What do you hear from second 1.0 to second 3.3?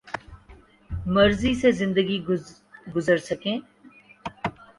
مرضی سے زندگی گرز